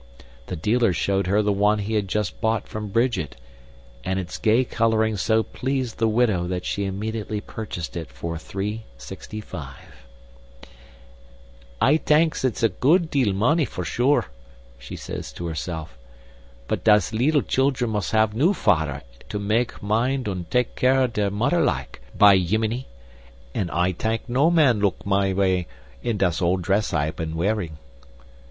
[0.47, 3.35] The dealer showed her the one he had just bought from Bridget,
[4.03, 9.67] and its gay coloring so pleased the widow that she immediately purchased it for $3.65.
[11.81, 14.25] "Ay tank ets a good deal money, by sure,"
[14.79, 15.95] she said to herself;
[16.67, 21.29] "but das leedle children mus' have new fadder to mak mind un tak care dere
[21.29, 22.85] mudder like, by yimminy!
[23.53, 25.67] An' Ay tank no man look may way
[26.01, 27.77] in das ole dress I been wearing."